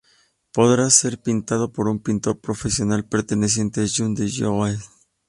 [0.51, 4.79] Podría ser pintado por un pintor profesional perteneciente a "Jung" de Joseon.